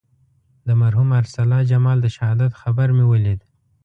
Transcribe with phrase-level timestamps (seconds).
[0.67, 3.39] د مرحوم ارسلا جمال د شهادت خبر مې ولید.